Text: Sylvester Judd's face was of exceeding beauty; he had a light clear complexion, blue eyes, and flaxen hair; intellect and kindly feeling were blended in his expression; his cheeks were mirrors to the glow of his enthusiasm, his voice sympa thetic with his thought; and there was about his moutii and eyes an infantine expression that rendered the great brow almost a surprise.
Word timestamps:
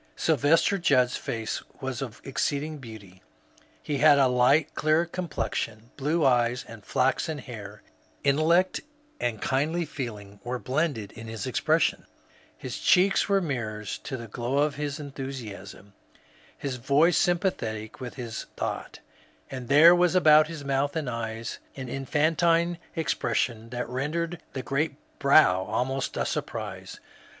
Sylvester 0.15 0.79
Judd's 0.79 1.15
face 1.15 1.61
was 1.79 2.01
of 2.01 2.21
exceeding 2.23 2.79
beauty; 2.79 3.21
he 3.83 3.99
had 3.99 4.17
a 4.17 4.25
light 4.27 4.73
clear 4.73 5.05
complexion, 5.05 5.91
blue 5.95 6.25
eyes, 6.25 6.65
and 6.67 6.83
flaxen 6.83 7.37
hair; 7.37 7.83
intellect 8.23 8.81
and 9.19 9.43
kindly 9.43 9.85
feeling 9.85 10.39
were 10.43 10.57
blended 10.57 11.11
in 11.11 11.27
his 11.27 11.45
expression; 11.45 12.07
his 12.57 12.79
cheeks 12.79 13.29
were 13.29 13.41
mirrors 13.41 13.99
to 13.99 14.17
the 14.17 14.27
glow 14.27 14.57
of 14.57 14.73
his 14.73 14.99
enthusiasm, 14.99 15.93
his 16.57 16.77
voice 16.77 17.15
sympa 17.15 17.51
thetic 17.51 17.99
with 17.99 18.15
his 18.15 18.47
thought; 18.57 19.01
and 19.51 19.67
there 19.67 19.93
was 19.93 20.15
about 20.15 20.47
his 20.47 20.63
moutii 20.63 20.95
and 20.95 21.11
eyes 21.11 21.59
an 21.75 21.87
infantine 21.87 22.79
expression 22.95 23.69
that 23.69 23.87
rendered 23.87 24.41
the 24.53 24.63
great 24.63 24.95
brow 25.19 25.63
almost 25.65 26.17
a 26.17 26.25
surprise. 26.25 26.99